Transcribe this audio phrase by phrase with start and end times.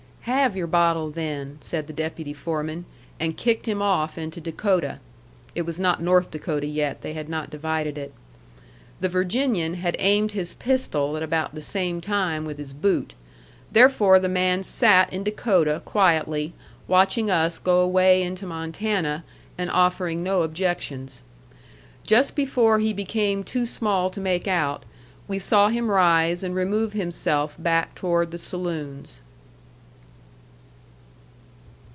[0.25, 2.85] "Have your bottle, then," said the deputy foreman,
[3.19, 4.99] and kicked him off into Dakota.
[5.55, 8.13] (It was not North Dakota yet; they had not divided it.)
[8.99, 13.15] The Virginian had aimed his pistol at about the same time with his boot.
[13.71, 16.53] Therefore the man sat in Dakota quietly,
[16.87, 19.23] watching us go away into Montana,
[19.57, 21.23] and offering no objections.
[22.05, 24.83] Just before he became too small to make out,
[25.27, 29.21] we saw him rise and remove himself back toward the saloons.